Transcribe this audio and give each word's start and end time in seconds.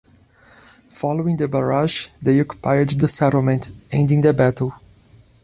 Following 0.89 1.37
the 1.37 1.47
barrage, 1.47 2.07
they 2.23 2.39
occupied 2.39 2.89
the 2.89 3.07
settlement, 3.07 3.69
ending 3.91 4.21
the 4.21 4.33
battle. 4.33 4.73